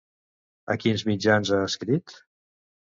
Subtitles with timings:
[0.75, 2.19] A quins mitjans ha escrit?